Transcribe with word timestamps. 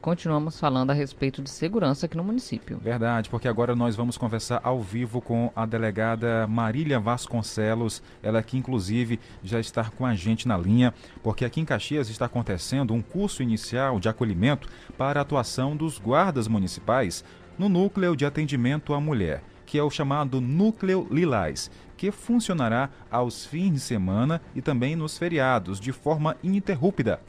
continuamos 0.00 0.58
falando 0.58 0.90
a 0.90 0.94
respeito 0.94 1.42
de 1.42 1.50
segurança 1.50 2.06
aqui 2.06 2.16
no 2.16 2.24
município. 2.24 2.78
Verdade, 2.78 3.28
porque 3.28 3.48
agora 3.48 3.74
nós 3.74 3.96
vamos 3.96 4.16
conversar 4.16 4.60
ao 4.62 4.80
vivo 4.80 5.20
com 5.20 5.50
a 5.54 5.66
delegada 5.66 6.46
Marília 6.46 7.00
Vasconcelos, 7.00 8.02
ela 8.22 8.42
que 8.42 8.56
inclusive 8.56 9.18
já 9.42 9.58
está 9.60 9.84
com 9.84 10.06
a 10.06 10.14
gente 10.14 10.46
na 10.46 10.56
linha, 10.56 10.94
porque 11.22 11.44
aqui 11.44 11.60
em 11.60 11.64
Caxias 11.64 12.08
está 12.08 12.26
acontecendo 12.26 12.94
um 12.94 13.02
curso 13.02 13.42
inicial 13.42 13.98
de 13.98 14.08
acolhimento 14.08 14.68
para 14.96 15.20
a 15.20 15.22
atuação 15.22 15.76
dos 15.76 15.98
guardas 15.98 16.48
municipais 16.48 17.24
no 17.58 17.68
núcleo 17.68 18.14
de 18.14 18.26
atendimento 18.26 18.94
à 18.94 19.00
mulher, 19.00 19.42
que 19.64 19.78
é 19.78 19.82
o 19.82 19.90
chamado 19.90 20.40
Núcleo 20.40 21.06
Lilás, 21.10 21.70
que 21.96 22.10
funcionará 22.10 22.90
aos 23.10 23.44
fins 23.44 23.72
de 23.72 23.80
semana 23.80 24.40
e 24.54 24.60
também 24.60 24.94
nos 24.94 25.16
feriados, 25.16 25.80
de 25.80 25.92
forma 25.92 26.36
ininterrupta. 26.42 27.20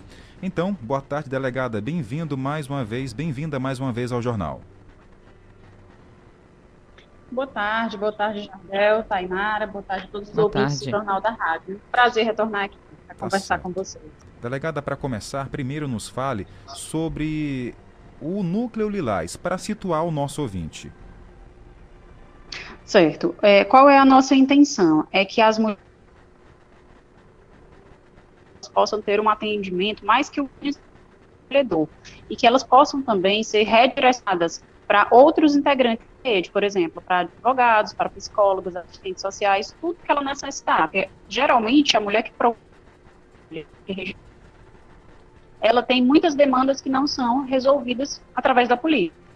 Então, 0.42 0.78
boa 0.82 1.02
tarde, 1.02 1.30
delegada. 1.30 1.82
Bem-vindo 1.82 2.38
mais 2.38 2.70
uma 2.70 2.84
vez, 2.84 3.12
bem-vinda 3.12 3.60
mais 3.60 3.80
uma 3.80 3.92
vez 3.92 4.12
ao 4.12 4.22
jornal. 4.22 4.62
Boa 7.32 7.48
tarde, 7.48 7.98
boa 7.98 8.12
tarde, 8.12 8.46
Jardel, 8.46 9.04
Tainara, 9.04 9.66
boa 9.66 9.84
tarde 9.84 10.06
a 10.06 10.08
todos 10.08 10.30
os 10.30 10.36
boa 10.36 10.46
ouvintes 10.46 10.80
tarde. 10.80 10.86
do 10.86 10.92
Jornal 10.92 11.20
da 11.20 11.32
Rádio. 11.32 11.82
Prazer 11.92 12.24
retornar 12.24 12.66
aqui 12.66 12.78
para 13.08 13.16
tá 13.16 13.20
conversar 13.20 13.48
certo. 13.48 13.64
com 13.64 13.72
vocês. 13.72 14.04
Delegada, 14.40 14.82
para 14.82 14.96
começar, 14.96 15.50
primeiro 15.50 15.88
nos 15.88 16.08
fale 16.08 16.48
sobre 16.68 17.74
o 18.22 18.44
núcleo 18.44 18.88
Lilás, 18.88 19.36
para 19.36 19.58
situar 19.58 20.06
o 20.06 20.12
nosso 20.12 20.42
ouvinte. 20.44 20.92
Certo. 22.86 23.36
É, 23.42 23.66
qual 23.66 23.90
é 23.90 23.98
a 23.98 24.06
nossa 24.06 24.36
intenção? 24.36 25.06
É 25.12 25.26
que 25.26 25.42
as 25.42 25.58
mulheres 25.58 25.87
possam 28.78 29.02
ter 29.02 29.20
um 29.20 29.28
atendimento 29.28 30.06
mais 30.06 30.30
que 30.30 30.40
o 30.40 30.48
empreendedor 31.50 31.90
e 32.30 32.36
que 32.36 32.46
elas 32.46 32.64
possam 32.64 33.02
também 33.02 33.44
ser 33.44 33.64
redirecionadas 33.64 34.64
para 34.88 35.08
outros 35.10 35.56
integrantes 35.56 36.06
da 36.24 36.30
rede, 36.30 36.52
por 36.52 36.64
exemplo, 36.64 37.02
para 37.02 37.22
advogados, 37.22 37.96
para 37.96 38.08
psicólogos, 38.08 38.76
assistentes 38.76 39.22
sociais, 39.22 39.76
tudo 39.82 39.98
que 40.04 40.12
ela 40.12 40.22
necessitar. 40.22 40.84
Porque, 40.84 41.10
geralmente, 41.28 41.98
a 41.98 42.00
mulher 42.00 42.22
que 42.22 42.32
procura 42.38 42.62
ela 45.60 45.82
tem 45.82 46.00
muitas 46.06 46.36
demandas 46.36 46.80
que 46.80 46.88
não 46.88 47.08
são 47.08 47.46
resolvidas 47.46 48.22
através 48.36 48.70
da 48.70 48.78
polícia. 48.78 49.27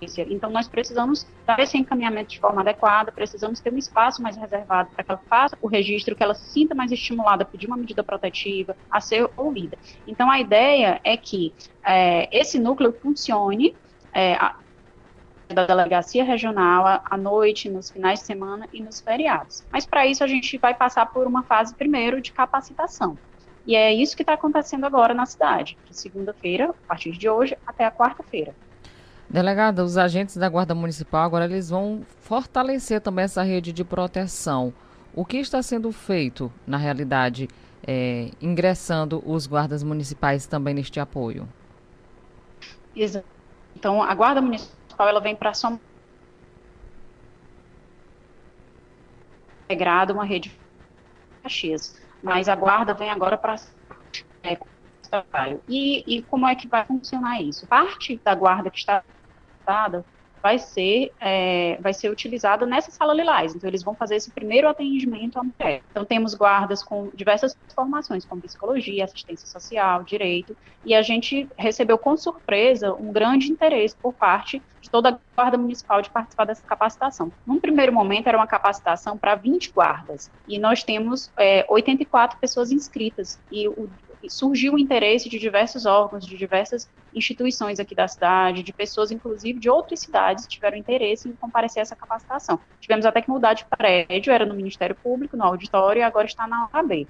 Então, 0.00 0.50
nós 0.50 0.68
precisamos 0.68 1.26
dar 1.46 1.58
esse 1.58 1.76
encaminhamento 1.78 2.30
de 2.30 2.38
forma 2.38 2.60
adequada, 2.60 3.10
precisamos 3.10 3.60
ter 3.60 3.72
um 3.72 3.78
espaço 3.78 4.22
mais 4.22 4.36
reservado 4.36 4.90
para 4.90 5.02
que 5.02 5.10
ela 5.10 5.20
faça 5.28 5.56
o 5.62 5.66
registro, 5.66 6.14
que 6.14 6.22
ela 6.22 6.34
se 6.34 6.50
sinta 6.50 6.74
mais 6.74 6.92
estimulada 6.92 7.42
a 7.42 7.46
pedir 7.46 7.66
uma 7.66 7.76
medida 7.76 8.04
protetiva, 8.04 8.76
a 8.90 9.00
ser 9.00 9.28
ouvida. 9.36 9.78
Então, 10.06 10.30
a 10.30 10.38
ideia 10.38 11.00
é 11.02 11.16
que 11.16 11.52
é, 11.84 12.28
esse 12.36 12.58
núcleo 12.58 12.92
funcione 12.92 13.74
é, 14.12 14.34
a, 14.34 14.56
da 15.48 15.66
delegacia 15.66 16.24
regional 16.24 17.02
à 17.04 17.16
noite, 17.16 17.68
nos 17.68 17.90
finais 17.90 18.20
de 18.20 18.26
semana 18.26 18.68
e 18.72 18.82
nos 18.82 19.00
feriados. 19.00 19.64
Mas, 19.72 19.86
para 19.86 20.06
isso, 20.06 20.22
a 20.22 20.26
gente 20.26 20.58
vai 20.58 20.74
passar 20.74 21.06
por 21.06 21.26
uma 21.26 21.42
fase, 21.42 21.74
primeiro, 21.74 22.20
de 22.20 22.32
capacitação. 22.32 23.16
E 23.66 23.74
é 23.74 23.92
isso 23.92 24.14
que 24.14 24.22
está 24.22 24.34
acontecendo 24.34 24.84
agora 24.84 25.12
na 25.12 25.26
cidade, 25.26 25.76
de 25.88 25.96
segunda-feira, 25.96 26.70
a 26.70 26.88
partir 26.88 27.12
de 27.12 27.28
hoje, 27.28 27.56
até 27.66 27.84
a 27.84 27.90
quarta-feira. 27.90 28.54
Delegada, 29.28 29.82
os 29.82 29.98
agentes 29.98 30.36
da 30.36 30.48
Guarda 30.48 30.74
Municipal 30.74 31.24
agora 31.24 31.44
eles 31.44 31.68
vão 31.68 32.02
fortalecer 32.20 33.00
também 33.00 33.24
essa 33.24 33.42
rede 33.42 33.72
de 33.72 33.84
proteção. 33.84 34.72
O 35.14 35.24
que 35.24 35.38
está 35.38 35.62
sendo 35.62 35.90
feito, 35.90 36.52
na 36.66 36.76
realidade, 36.76 37.48
é, 37.86 38.30
ingressando 38.40 39.22
os 39.26 39.46
guardas 39.46 39.82
municipais 39.82 40.46
também 40.46 40.74
neste 40.74 41.00
apoio? 41.00 41.48
Exato. 42.94 43.26
Então, 43.74 44.02
a 44.02 44.14
Guarda 44.14 44.40
Municipal 44.40 45.08
ela 45.08 45.20
vem 45.20 45.34
para 45.34 45.52
somar 45.52 45.80
integrada 49.64 50.12
uma 50.12 50.24
rede 50.24 50.48
de 50.48 50.58
Caxias, 51.42 52.00
mas 52.22 52.48
a 52.48 52.54
Guarda 52.54 52.94
vem 52.94 53.10
agora 53.10 53.36
para 53.36 53.56
é, 54.42 54.56
e, 55.68 56.04
e 56.06 56.22
como 56.22 56.46
é 56.46 56.54
que 56.54 56.66
vai 56.66 56.84
funcionar 56.84 57.40
isso? 57.40 57.66
Parte 57.66 58.20
da 58.24 58.34
guarda 58.34 58.70
que 58.70 58.78
está 58.78 59.04
vai 60.46 60.60
ser, 60.60 61.12
é, 61.20 61.76
vai 61.80 61.92
ser 61.92 62.08
utilizada 62.08 62.64
nessa 62.64 62.92
sala 62.92 63.12
lilás. 63.12 63.56
Então, 63.56 63.68
eles 63.68 63.82
vão 63.82 63.96
fazer 63.96 64.14
esse 64.14 64.30
primeiro 64.30 64.68
atendimento 64.68 65.40
à 65.40 65.42
mulher. 65.42 65.82
Então, 65.90 66.04
temos 66.04 66.34
guardas 66.34 66.84
com 66.84 67.10
diversas 67.12 67.56
formações, 67.74 68.24
como 68.24 68.40
psicologia, 68.40 69.04
assistência 69.04 69.46
social, 69.48 70.04
direito, 70.04 70.56
e 70.84 70.94
a 70.94 71.02
gente 71.02 71.48
recebeu 71.56 71.98
com 71.98 72.16
surpresa 72.16 72.94
um 72.94 73.12
grande 73.12 73.50
interesse 73.50 73.96
por 73.96 74.12
parte 74.12 74.62
de 74.80 74.88
toda 74.88 75.08
a 75.08 75.18
Guarda 75.34 75.58
Municipal 75.58 76.00
de 76.00 76.10
participar 76.10 76.44
dessa 76.44 76.64
capacitação. 76.64 77.32
Num 77.44 77.58
primeiro 77.58 77.92
momento, 77.92 78.28
era 78.28 78.38
uma 78.38 78.46
capacitação 78.46 79.18
para 79.18 79.34
20 79.34 79.72
guardas, 79.72 80.30
e 80.46 80.60
nós 80.60 80.84
temos 80.84 81.28
é, 81.36 81.66
84 81.68 82.38
pessoas 82.38 82.70
inscritas, 82.70 83.40
e 83.50 83.66
o, 83.66 83.90
surgiu 84.28 84.74
o 84.74 84.78
interesse 84.78 85.28
de 85.28 85.38
diversos 85.38 85.86
órgãos, 85.86 86.26
de 86.26 86.36
diversas 86.36 86.88
instituições 87.14 87.80
aqui 87.80 87.94
da 87.94 88.06
cidade, 88.06 88.62
de 88.62 88.72
pessoas, 88.72 89.10
inclusive, 89.10 89.58
de 89.58 89.70
outras 89.70 90.00
cidades, 90.00 90.46
tiveram 90.46 90.76
interesse 90.76 91.28
em 91.28 91.32
comparecer 91.32 91.80
a 91.80 91.82
essa 91.82 91.96
capacitação. 91.96 92.58
Tivemos 92.80 93.06
até 93.06 93.22
que 93.22 93.30
mudar 93.30 93.54
de 93.54 93.64
prédio, 93.64 94.32
era 94.32 94.44
no 94.44 94.54
Ministério 94.54 94.94
Público, 94.94 95.36
no 95.36 95.44
auditório, 95.44 96.00
e 96.00 96.02
agora 96.02 96.26
está 96.26 96.46
na 96.46 96.68
OAB. 96.72 97.06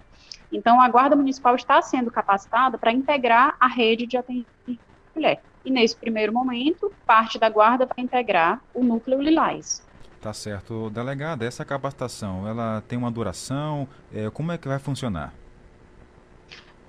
Então, 0.52 0.80
a 0.80 0.88
Guarda 0.88 1.16
Municipal 1.16 1.56
está 1.56 1.82
sendo 1.82 2.10
capacitada 2.10 2.78
para 2.78 2.92
integrar 2.92 3.56
a 3.58 3.66
rede 3.66 4.06
de 4.06 4.16
atendimento 4.16 4.86
mulher. 5.14 5.42
E, 5.64 5.70
nesse 5.70 5.96
primeiro 5.96 6.32
momento, 6.32 6.92
parte 7.04 7.38
da 7.38 7.48
Guarda 7.48 7.86
vai 7.86 8.04
integrar 8.04 8.60
o 8.72 8.84
núcleo 8.84 9.20
Lilás. 9.20 9.84
Tá 10.20 10.32
certo. 10.32 10.90
Delegada, 10.90 11.44
essa 11.44 11.64
capacitação, 11.64 12.46
ela 12.46 12.82
tem 12.86 12.98
uma 12.98 13.10
duração? 13.10 13.88
É, 14.12 14.30
como 14.30 14.52
é 14.52 14.58
que 14.58 14.68
vai 14.68 14.78
funcionar? 14.78 15.32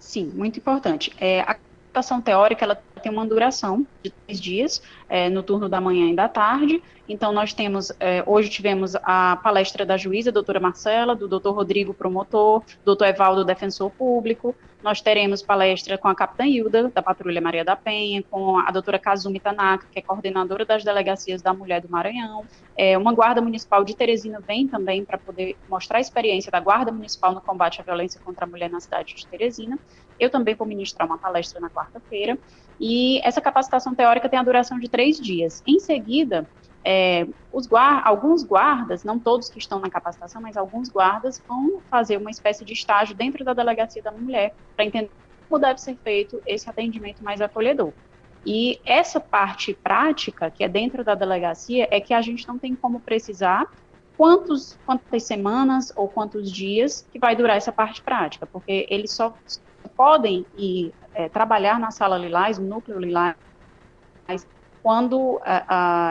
Sim, 0.07 0.31
muito 0.33 0.57
importante. 0.57 1.13
É, 1.17 1.41
a 1.41 1.55
captação 1.55 2.21
teórica 2.21 2.63
ela 2.63 2.81
tem 3.03 3.11
uma 3.11 3.27
duração 3.27 3.85
de 4.01 4.09
três 4.25 4.39
dias, 4.39 4.81
é, 5.09 5.29
no 5.29 5.43
turno 5.43 5.67
da 5.67 5.81
manhã 5.81 6.09
e 6.09 6.15
da 6.15 6.29
tarde. 6.29 6.81
Então, 7.07 7.31
nós 7.31 7.53
temos, 7.53 7.91
é, 7.99 8.21
hoje 8.25 8.49
tivemos 8.49 8.95
a 8.95 9.37
palestra 9.37 9.85
da 9.85 9.95
juíza, 9.95 10.31
doutora 10.31 10.59
Marcela, 10.59 11.15
do 11.15 11.27
doutor 11.27 11.53
Rodrigo, 11.53 11.93
promotor, 11.93 12.63
doutor 12.83 13.05
Evaldo, 13.05 13.45
defensor 13.45 13.89
público. 13.91 14.53
Nós 14.83 15.01
teremos 15.01 15.41
palestra 15.41 15.97
com 15.97 16.07
a 16.07 16.15
capitã 16.15 16.45
Hilda, 16.45 16.91
da 16.93 17.01
Patrulha 17.01 17.41
Maria 17.41 17.63
da 17.63 17.75
Penha, 17.75 18.21
com 18.29 18.57
a 18.57 18.69
doutora 18.71 18.99
Kazumi 18.99 19.39
Tanaka, 19.39 19.87
que 19.91 19.99
é 19.99 20.01
coordenadora 20.01 20.65
das 20.65 20.83
delegacias 20.83 21.41
da 21.41 21.53
Mulher 21.53 21.81
do 21.81 21.89
Maranhão. 21.89 22.45
É, 22.75 22.97
uma 22.97 23.13
guarda 23.13 23.41
municipal 23.41 23.83
de 23.83 23.95
Teresina 23.95 24.39
vem 24.39 24.67
também 24.67 25.03
para 25.03 25.17
poder 25.17 25.57
mostrar 25.69 25.97
a 25.97 26.01
experiência 26.01 26.51
da 26.51 26.59
guarda 26.59 26.91
municipal 26.91 27.33
no 27.33 27.41
combate 27.41 27.81
à 27.81 27.83
violência 27.83 28.21
contra 28.23 28.45
a 28.45 28.47
mulher 28.47 28.69
na 28.69 28.79
cidade 28.79 29.15
de 29.15 29.25
Teresina. 29.25 29.79
Eu 30.19 30.29
também 30.29 30.55
vou 30.55 30.67
ministrar 30.67 31.07
uma 31.07 31.17
palestra 31.17 31.59
na 31.59 31.69
quarta-feira. 31.69 32.37
E 32.79 33.19
essa 33.23 33.41
capacitação 33.41 33.95
teórica 33.95 34.29
tem 34.29 34.37
a 34.37 34.43
duração 34.43 34.77
de 34.77 34.87
três 34.87 35.19
dias. 35.19 35.63
Em 35.65 35.79
seguida, 35.79 36.47
é, 36.89 37.27
alguns 38.05 38.43
guardas, 38.43 39.03
não 39.03 39.19
todos 39.19 39.49
que 39.49 39.59
estão 39.59 39.77
na 39.77 39.89
capacitação, 39.89 40.41
mas 40.41 40.55
alguns 40.55 40.87
guardas 40.87 41.43
vão 41.45 41.81
fazer 41.91 42.15
uma 42.15 42.31
espécie 42.31 42.63
de 42.63 42.71
estágio 42.71 43.13
dentro 43.13 43.43
da 43.43 43.53
delegacia 43.53 44.01
da 44.01 44.09
mulher 44.09 44.55
para 44.73 44.85
entender 44.85 45.11
como 45.49 45.59
deve 45.59 45.81
ser 45.81 45.97
feito 45.97 46.41
esse 46.45 46.69
atendimento 46.69 47.21
mais 47.21 47.41
acolhedor. 47.41 47.91
E 48.45 48.79
essa 48.85 49.19
parte 49.19 49.73
prática, 49.73 50.49
que 50.49 50.63
é 50.63 50.69
dentro 50.69 51.03
da 51.03 51.13
delegacia, 51.13 51.89
é 51.91 51.99
que 51.99 52.13
a 52.13 52.21
gente 52.21 52.47
não 52.47 52.57
tem 52.57 52.73
como 52.73 53.01
precisar 53.01 53.69
quantos, 54.15 54.79
quantas 54.85 55.23
semanas 55.23 55.91
ou 55.93 56.07
quantos 56.07 56.49
dias 56.49 57.05
que 57.11 57.19
vai 57.19 57.35
durar 57.35 57.57
essa 57.57 57.71
parte 57.73 58.01
prática, 58.01 58.45
porque 58.45 58.87
eles 58.89 59.11
só 59.11 59.33
podem 59.97 60.45
ir 60.57 60.93
é, 61.13 61.27
trabalhar 61.27 61.81
na 61.81 61.91
sala 61.91 62.17
Lilás, 62.17 62.57
no 62.57 62.65
núcleo 62.65 62.97
Lilás, 62.97 63.35
quando 64.87 65.41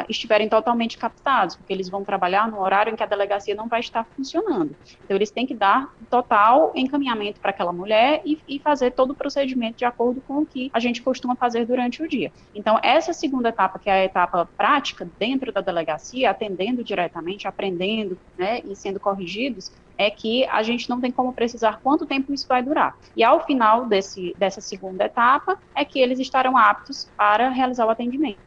estiverem 0.07 0.51
totalmente 0.51 0.99
captados, 0.99 1.57
porque 1.57 1.73
eles 1.73 1.89
vão 1.89 2.05
trabalhar 2.05 2.51
no 2.51 2.61
horário 2.61 2.93
em 2.93 2.97
que 2.97 3.03
a 3.03 3.07
delegacia 3.07 3.55
não 3.55 3.69
vai 3.69 3.81
estar 3.81 4.05
funcionando. 4.05 4.77
Então, 5.03 5.17
eles 5.17 5.31
têm 5.31 5.47
que 5.47 5.55
dar 5.55 5.95
total 6.11 6.73
encaminhamento 6.75 7.41
para 7.41 7.53
aquela 7.53 7.73
mulher 7.73 8.21
e, 8.23 8.39
e, 8.47 8.59
fazer 8.59 8.91
todo 8.91 9.13
o 9.13 9.15
procedimento 9.15 9.79
de 9.79 9.87
acordo 9.87 10.21
com 10.21 10.41
o 10.41 10.47
que 10.47 10.71
a 10.75 10.79
gente 10.79 11.01
costuma 11.01 11.35
fazer 11.35 11.65
durante 11.65 12.03
o 12.03 12.09
dia. 12.09 12.31
Então, 12.55 12.79
essa 12.83 13.15
segunda 13.15 13.49
etapa, 13.49 13.79
que 13.79 13.89
é 13.89 13.95
a 13.95 14.05
etapa 14.05 14.47
prática 14.59 15.09
dentro 15.19 15.51
da 15.51 15.63
delegacia, 15.63 16.31
atendendo 16.31 16.85
diretamente, 16.85 17.49
aprendendo 17.49 18.19
né, 18.37 18.61
e 18.63 18.77
sendo 18.77 19.01
corrigidos, 19.01 19.73
é 19.99 20.11
que 20.11 20.45
a 20.47 20.63
gente 20.63 20.89
não 20.89 21.01
tem 21.01 21.11
como 21.11 21.33
precisar 21.33 21.81
quanto 21.83 22.07
tempo 22.07 22.33
isso 22.33 22.47
vai 22.47 22.63
durar. 22.63 22.97
E 23.17 23.25
ao 23.25 23.45
final 23.47 23.87
desse, 23.87 24.35
dessa 24.39 24.61
segunda 24.61 25.05
etapa, 25.07 25.59
é 25.75 25.85
que 25.85 25.99
eles 25.99 26.19
estarão 26.19 26.57
aptos 26.57 27.11
para 27.17 27.49
realizar 27.49 27.87
o 27.87 27.91
atendimento. 27.91 28.39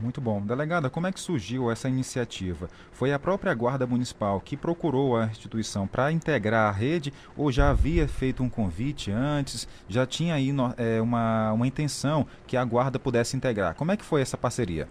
Muito 0.00 0.20
bom. 0.20 0.40
Delegada, 0.40 0.88
como 0.88 1.06
é 1.06 1.12
que 1.12 1.20
surgiu 1.20 1.70
essa 1.70 1.88
iniciativa? 1.88 2.70
Foi 2.90 3.12
a 3.12 3.18
própria 3.18 3.52
Guarda 3.52 3.86
Municipal 3.86 4.40
que 4.40 4.56
procurou 4.56 5.16
a 5.16 5.26
instituição 5.26 5.86
para 5.86 6.10
integrar 6.10 6.68
a 6.68 6.72
rede 6.72 7.12
ou 7.36 7.52
já 7.52 7.70
havia 7.70 8.08
feito 8.08 8.42
um 8.42 8.48
convite 8.48 9.10
antes? 9.10 9.68
Já 9.88 10.06
tinha 10.06 10.34
aí 10.34 10.50
é, 10.78 11.02
uma, 11.02 11.52
uma 11.52 11.66
intenção 11.66 12.26
que 12.46 12.56
a 12.56 12.64
Guarda 12.64 12.98
pudesse 12.98 13.36
integrar? 13.36 13.74
Como 13.74 13.92
é 13.92 13.96
que 13.96 14.04
foi 14.04 14.22
essa 14.22 14.38
parceria? 14.38 14.88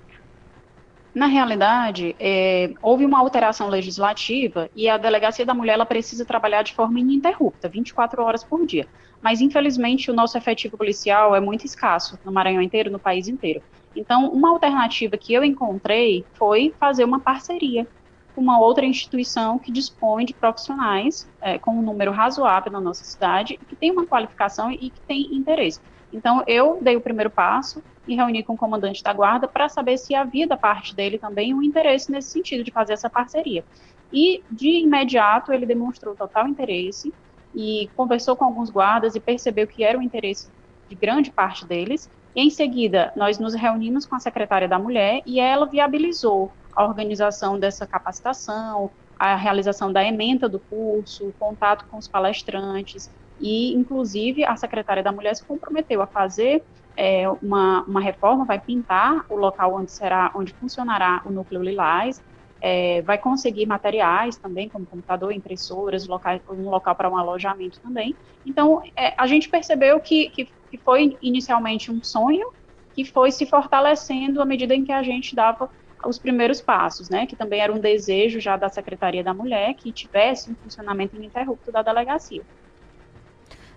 Na 1.13 1.25
realidade, 1.25 2.15
é, 2.19 2.71
houve 2.81 3.03
uma 3.03 3.19
alteração 3.19 3.67
legislativa 3.67 4.69
e 4.75 4.87
a 4.87 4.97
Delegacia 4.97 5.45
da 5.45 5.53
Mulher 5.55 5.73
ela 5.73 5.85
precisa 5.85 6.23
trabalhar 6.23 6.61
de 6.61 6.73
forma 6.73 6.99
ininterrupta, 6.99 7.67
24 7.67 8.21
horas 8.21 8.43
por 8.43 8.65
dia. 8.65 8.87
Mas, 9.21 9.41
infelizmente, 9.41 10.11
o 10.11 10.13
nosso 10.13 10.37
efetivo 10.37 10.77
policial 10.77 11.35
é 11.35 11.39
muito 11.39 11.65
escasso 11.65 12.17
no 12.23 12.31
Maranhão 12.31 12.61
inteiro, 12.61 12.91
no 12.91 12.99
país 12.99 13.27
inteiro. 13.27 13.61
Então, 13.95 14.29
uma 14.29 14.49
alternativa 14.49 15.17
que 15.17 15.33
eu 15.33 15.43
encontrei 15.43 16.23
foi 16.33 16.73
fazer 16.79 17.03
uma 17.03 17.19
parceria 17.19 17.87
com 18.35 18.41
uma 18.41 18.59
outra 18.59 18.85
instituição 18.85 19.57
que 19.57 19.71
dispõe 19.71 20.25
de 20.25 20.33
profissionais 20.33 21.27
é, 21.41 21.57
com 21.57 21.71
um 21.71 21.81
número 21.81 22.11
razoável 22.11 22.71
na 22.71 22.79
nossa 22.79 23.03
cidade, 23.03 23.59
que 23.67 23.75
tem 23.75 23.91
uma 23.91 24.05
qualificação 24.05 24.71
e 24.71 24.91
que 24.91 25.01
tem 25.01 25.35
interesse. 25.35 25.81
Então, 26.11 26.43
eu 26.47 26.79
dei 26.81 26.95
o 26.95 27.01
primeiro 27.01 27.29
passo 27.29 27.83
e 28.07 28.15
reuni 28.15 28.43
com 28.43 28.53
o 28.53 28.57
comandante 28.57 29.03
da 29.03 29.13
guarda 29.13 29.47
para 29.47 29.69
saber 29.69 29.97
se 29.97 30.15
havia 30.15 30.47
da 30.47 30.57
parte 30.57 30.95
dele 30.95 31.17
também 31.17 31.53
um 31.53 31.61
interesse 31.61 32.11
nesse 32.11 32.31
sentido, 32.31 32.63
de 32.63 32.71
fazer 32.71 32.93
essa 32.93 33.09
parceria. 33.09 33.63
E, 34.11 34.43
de 34.49 34.81
imediato, 34.81 35.53
ele 35.53 35.65
demonstrou 35.65 36.15
total 36.15 36.47
interesse 36.47 37.13
e 37.53 37.89
conversou 37.95 38.35
com 38.35 38.45
alguns 38.45 38.69
guardas 38.69 39.15
e 39.15 39.19
percebeu 39.19 39.67
que 39.67 39.83
era 39.83 39.97
o 39.97 40.01
interesse 40.01 40.49
de 40.87 40.95
grande 40.95 41.31
parte 41.31 41.65
deles. 41.65 42.09
Em 42.35 42.49
seguida, 42.49 43.11
nós 43.15 43.37
nos 43.37 43.53
reunimos 43.53 44.05
com 44.05 44.15
a 44.15 44.19
secretária 44.19 44.67
da 44.67 44.79
Mulher 44.79 45.21
e 45.25 45.39
ela 45.39 45.65
viabilizou 45.65 46.51
a 46.75 46.83
organização 46.83 47.59
dessa 47.59 47.85
capacitação, 47.85 48.89
a 49.17 49.35
realização 49.35 49.91
da 49.91 50.03
ementa 50.03 50.47
do 50.47 50.59
curso, 50.59 51.27
o 51.27 51.33
contato 51.33 51.85
com 51.89 51.97
os 51.97 52.07
palestrantes, 52.07 53.11
e, 53.39 53.73
inclusive, 53.73 54.43
a 54.43 54.55
secretária 54.55 55.01
da 55.01 55.11
Mulher 55.11 55.35
se 55.35 55.43
comprometeu 55.43 56.01
a 56.01 56.07
fazer 56.07 56.63
é, 56.95 57.29
uma, 57.41 57.83
uma 57.83 58.01
reforma, 58.01 58.45
vai 58.45 58.59
pintar 58.59 59.25
o 59.29 59.35
local 59.35 59.73
onde 59.75 59.91
será, 59.91 60.31
onde 60.35 60.53
funcionará 60.53 61.21
o 61.25 61.31
núcleo 61.31 61.63
Lilás, 61.63 62.21
é, 62.61 63.01
vai 63.03 63.17
conseguir 63.17 63.65
materiais 63.65 64.35
também, 64.35 64.67
como 64.67 64.85
computador, 64.85 65.31
impressoras, 65.31 66.07
um 66.49 66.69
local 66.69 66.95
para 66.95 67.09
um 67.09 67.17
alojamento 67.17 67.79
também. 67.79 68.15
Então, 68.45 68.83
é, 68.95 69.13
a 69.17 69.25
gente 69.27 69.47
percebeu 69.47 69.99
que, 69.99 70.29
que, 70.29 70.49
que, 70.69 70.77
foi 70.77 71.17
inicialmente 71.21 71.89
um 71.89 72.03
sonho, 72.03 72.51
que 72.93 73.05
foi 73.05 73.31
se 73.31 73.45
fortalecendo 73.45 74.41
à 74.41 74.45
medida 74.45 74.75
em 74.75 74.83
que 74.83 74.91
a 74.91 75.01
gente 75.01 75.35
dava 75.35 75.69
os 76.05 76.17
primeiros 76.17 76.61
passos, 76.61 77.09
né, 77.09 77.25
que 77.25 77.35
também 77.35 77.59
era 77.59 77.73
um 77.73 77.79
desejo 77.79 78.39
já 78.39 78.55
da 78.55 78.69
Secretaria 78.69 79.23
da 79.23 79.33
Mulher 79.33 79.73
que 79.73 79.91
tivesse 79.91 80.49
um 80.49 80.55
funcionamento 80.55 81.15
ininterrupto 81.15 81.71
da 81.71 81.81
delegacia. 81.81 82.41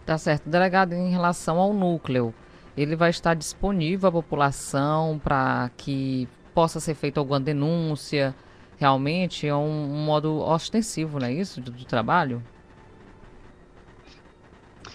Tá 0.04 0.18
certo. 0.18 0.48
Delegado, 0.48 0.94
em 0.94 1.10
relação 1.10 1.58
ao 1.58 1.72
núcleo, 1.72 2.34
ele 2.76 2.96
vai 2.96 3.10
estar 3.10 3.34
disponível 3.34 4.08
à 4.08 4.12
população 4.12 5.20
para 5.22 5.70
que 5.76 6.28
possa 6.54 6.80
ser 6.80 6.94
feita 6.94 7.20
alguma 7.20 7.40
denúncia. 7.40 8.34
Realmente 8.78 9.46
é 9.46 9.54
um, 9.54 9.94
um 9.94 10.04
modo 10.04 10.40
ostensivo, 10.40 11.20
não 11.20 11.26
é 11.26 11.32
isso, 11.32 11.60
do, 11.60 11.70
do 11.70 11.84
trabalho? 11.84 12.42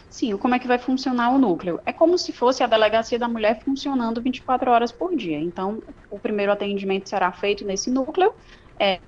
Sim, 0.09 0.36
como 0.36 0.56
é 0.56 0.59
que 0.59 0.68
vai 0.68 0.80
funcionar 0.80 1.30
o 1.30 1.38
núcleo? 1.38 1.80
É 1.86 1.94
como 1.94 2.18
se 2.18 2.33
fosse 2.33 2.63
a 2.63 2.68
delegacia 2.68 3.19
da 3.19 3.27
mulher 3.27 3.62
funcionando 3.63 4.19
24 4.19 4.71
horas 4.71 4.92
por 4.92 5.15
dia. 5.15 5.39
Então, 5.39 5.81
o 6.10 6.18
primeiro 6.18 6.51
atendimento 6.51 7.07
será 7.07 7.31
feito 7.31 7.63
nesse 7.63 7.92
núcleo. 7.92 8.33
É, 8.80 9.00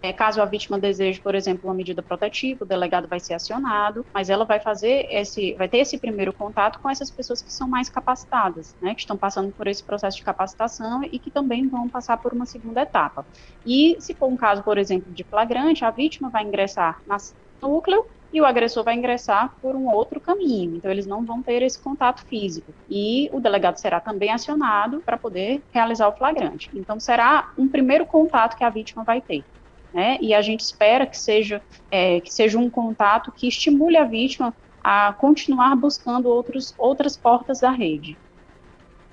é, 0.00 0.12
caso 0.12 0.40
a 0.40 0.44
vítima 0.44 0.78
deseje, 0.78 1.20
por 1.20 1.34
exemplo, 1.34 1.68
uma 1.68 1.74
medida 1.74 2.02
protetiva, 2.02 2.64
o 2.64 2.66
delegado 2.66 3.08
vai 3.08 3.18
ser 3.18 3.34
acionado, 3.34 4.06
mas 4.14 4.30
ela 4.30 4.44
vai 4.44 4.60
fazer 4.60 5.06
esse, 5.10 5.54
vai 5.54 5.68
ter 5.68 5.78
esse 5.78 5.98
primeiro 5.98 6.32
contato 6.32 6.78
com 6.78 6.88
essas 6.88 7.10
pessoas 7.10 7.42
que 7.42 7.52
são 7.52 7.68
mais 7.68 7.88
capacitadas, 7.88 8.76
né, 8.80 8.94
que 8.94 9.00
estão 9.00 9.16
passando 9.16 9.52
por 9.52 9.66
esse 9.66 9.82
processo 9.82 10.16
de 10.16 10.22
capacitação 10.22 11.02
e 11.02 11.18
que 11.18 11.30
também 11.30 11.66
vão 11.66 11.88
passar 11.88 12.16
por 12.18 12.32
uma 12.32 12.46
segunda 12.46 12.82
etapa. 12.82 13.26
E 13.66 13.96
se 13.98 14.14
for 14.14 14.28
um 14.28 14.36
caso, 14.36 14.62
por 14.62 14.78
exemplo, 14.78 15.12
de 15.12 15.24
flagrante, 15.24 15.84
a 15.84 15.90
vítima 15.90 16.28
vai 16.28 16.44
ingressar 16.44 17.00
no 17.06 17.16
núcleo 17.68 18.06
e 18.32 18.40
o 18.40 18.44
agressor 18.44 18.84
vai 18.84 18.94
ingressar 18.94 19.54
por 19.60 19.74
um 19.74 19.88
outro 19.88 20.20
caminho. 20.20 20.76
Então, 20.76 20.90
eles 20.90 21.06
não 21.06 21.24
vão 21.24 21.42
ter 21.42 21.62
esse 21.62 21.78
contato 21.78 22.24
físico. 22.26 22.74
E 22.88 23.30
o 23.32 23.40
delegado 23.40 23.78
será 23.78 24.00
também 24.00 24.30
acionado 24.30 25.00
para 25.00 25.16
poder 25.16 25.62
realizar 25.72 26.08
o 26.08 26.12
flagrante. 26.12 26.70
Então, 26.74 27.00
será 27.00 27.50
um 27.56 27.66
primeiro 27.66 28.04
contato 28.04 28.56
que 28.56 28.64
a 28.64 28.70
vítima 28.70 29.02
vai 29.02 29.22
ter 29.22 29.42
né? 29.92 30.18
E 30.20 30.34
a 30.34 30.42
gente 30.42 30.60
espera 30.60 31.06
que 31.06 31.18
seja, 31.18 31.62
é, 31.90 32.20
que 32.20 32.32
seja 32.32 32.58
um 32.58 32.68
contato 32.68 33.32
que 33.32 33.48
estimule 33.48 33.96
a 33.96 34.04
vítima 34.04 34.54
a 34.82 35.12
continuar 35.12 35.74
buscando 35.76 36.28
outros, 36.28 36.74
outras 36.78 37.16
portas 37.16 37.60
da 37.60 37.70
rede. 37.70 38.16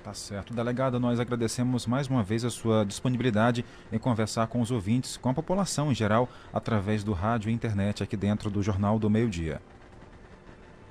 Tá 0.02 0.14
certo. 0.14 0.54
Delegada, 0.54 1.00
nós 1.00 1.18
agradecemos 1.18 1.84
mais 1.84 2.06
uma 2.06 2.22
vez 2.22 2.44
a 2.44 2.50
sua 2.50 2.84
disponibilidade 2.84 3.64
em 3.92 3.98
conversar 3.98 4.46
com 4.46 4.60
os 4.60 4.70
ouvintes, 4.70 5.16
com 5.16 5.28
a 5.28 5.34
população 5.34 5.90
em 5.90 5.94
geral, 5.94 6.28
através 6.52 7.02
do 7.02 7.12
rádio 7.12 7.50
e 7.50 7.52
internet 7.52 8.04
aqui 8.04 8.16
dentro 8.16 8.48
do 8.48 8.62
Jornal 8.62 9.00
do 9.00 9.10
Meio 9.10 9.28
Dia. 9.28 9.60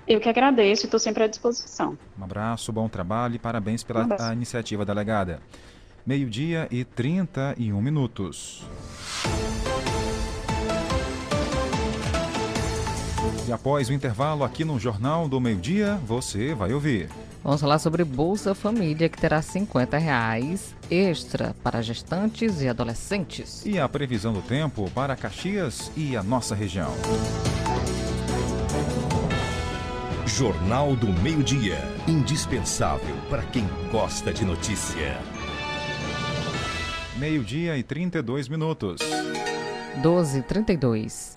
Eu 0.06 0.20
que 0.20 0.28
agradeço 0.28 0.84
e 0.84 0.88
estou 0.88 1.00
sempre 1.00 1.24
à 1.24 1.28
disposição. 1.28 1.98
Um 2.20 2.24
abraço, 2.26 2.72
bom 2.74 2.90
trabalho 2.90 3.36
e 3.36 3.40
parabéns 3.40 3.84
pela 3.84 4.06
um 4.06 4.34
iniciativa, 4.34 4.86
delegada. 4.86 5.40
Meio-dia 6.06 6.68
e 6.70 6.84
31 6.84 7.82
minutos. 7.82 8.68
E 13.48 13.52
após 13.52 13.90
o 13.90 13.94
intervalo 13.94 14.44
aqui 14.44 14.66
no 14.66 14.80
Jornal 14.80 15.30
do 15.30 15.40
Meio 15.40 15.58
Dia, 15.58 16.00
você 16.04 16.56
vai 16.56 16.74
ouvir. 16.74 17.10
Vamos 17.44 17.62
falar 17.62 17.78
sobre 17.78 18.04
Bolsa 18.04 18.56
Família, 18.56 19.08
que 19.08 19.20
terá 19.20 19.40
50 19.40 20.00
reais 20.00 20.74
extra 20.90 21.56
para 21.64 21.80
gestantes 21.80 22.62
e 22.62 22.68
adolescentes. 22.68 23.64
E 23.64 23.80
a 23.80 23.88
previsão 23.88 24.34
do 24.34 24.42
tempo 24.42 24.90
para 24.96 25.16
Caxias 25.16 25.92
e 25.96 26.18
a 26.18 26.24
nossa 26.24 26.56
região. 26.56 26.92
Jornal 30.26 30.96
do 30.96 31.08
Meio 31.22 31.44
Dia. 31.44 31.78
Indispensável 32.08 33.16
para 33.30 33.44
quem 33.44 33.68
gosta 33.92 34.34
de 34.34 34.44
notícia. 34.44 35.20
Meio-dia 37.16 37.78
e 37.78 37.84
32 37.84 38.50
minutos. 38.50 39.00
12 40.02 40.42
32 40.42 41.34